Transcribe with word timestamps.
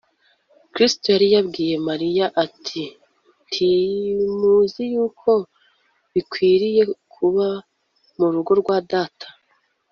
Kristo 0.73 1.05
yari 1.13 1.27
yabwiye 1.35 1.75
Mariya 1.87 2.25
ati, 2.43 2.81
“Ntimuzi 3.47 4.83
yuko 4.93 5.31
binkwiriye 6.11 6.83
kuba 7.13 7.47
mu 8.17 8.27
rugo 8.33 8.51
rwa 8.61 8.77
Data? 8.91 9.27